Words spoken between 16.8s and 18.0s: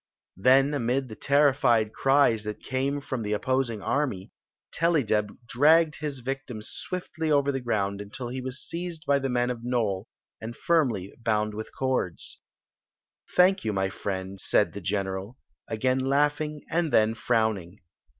then frowning.